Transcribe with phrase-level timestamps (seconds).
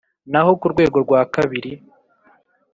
[0.31, 1.71] naho ku rwego rwa kabiri